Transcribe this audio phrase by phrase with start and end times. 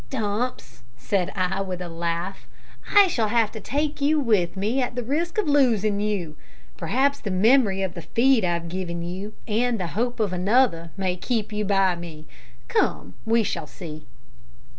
[0.09, 2.47] "Dumps," said I, with a laugh,
[2.95, 6.37] "I shall have to take you with me at the risk of losing you.
[6.75, 11.15] Perhaps the memory of the feed I've given you, and the hope of another, may
[11.15, 12.25] keep you by me.
[12.67, 14.07] Come, we shall see."